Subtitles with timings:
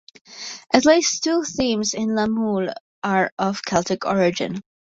[0.73, 2.71] At least two themes in "La Mule"
[3.03, 4.59] are of Celtic origin.